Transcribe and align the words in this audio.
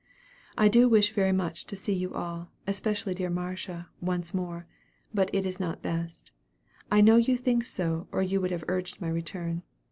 "I 0.57 0.67
do 0.67 0.89
wish 0.89 1.11
very 1.13 1.31
much 1.31 1.65
to 1.67 1.75
see 1.75 1.93
you 1.93 2.11
all, 2.15 2.49
especially 2.65 3.13
dear 3.13 3.29
Marcia, 3.29 3.87
once 4.01 4.33
more; 4.33 4.65
but 5.13 5.29
it 5.31 5.45
is 5.45 5.59
not 5.59 5.83
best. 5.83 6.31
I 6.89 7.01
know 7.01 7.17
you 7.17 7.37
think 7.37 7.63
so, 7.65 8.07
or 8.11 8.23
you 8.23 8.41
would 8.41 8.49
have 8.49 8.63
urged 8.67 8.99
my 8.99 9.09
return. 9.09 9.61